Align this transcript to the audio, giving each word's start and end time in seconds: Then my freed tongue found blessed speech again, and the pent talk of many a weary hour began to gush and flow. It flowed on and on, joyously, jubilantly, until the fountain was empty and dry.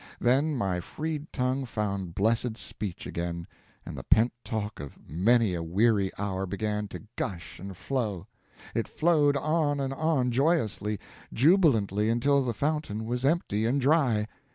Then 0.19 0.55
my 0.57 0.79
freed 0.79 1.31
tongue 1.31 1.63
found 1.63 2.15
blessed 2.15 2.57
speech 2.57 3.05
again, 3.05 3.45
and 3.85 3.95
the 3.95 4.01
pent 4.01 4.33
talk 4.43 4.79
of 4.79 4.97
many 5.07 5.53
a 5.53 5.61
weary 5.61 6.11
hour 6.17 6.47
began 6.47 6.87
to 6.87 7.03
gush 7.15 7.59
and 7.59 7.77
flow. 7.77 8.25
It 8.73 8.87
flowed 8.87 9.37
on 9.37 9.79
and 9.79 9.93
on, 9.93 10.31
joyously, 10.31 10.99
jubilantly, 11.31 12.09
until 12.09 12.43
the 12.43 12.51
fountain 12.55 13.05
was 13.05 13.23
empty 13.23 13.63
and 13.67 13.79
dry. 13.79 14.25